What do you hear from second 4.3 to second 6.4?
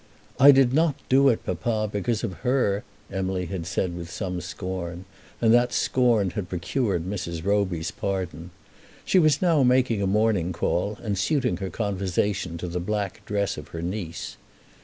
scorn, and that scorn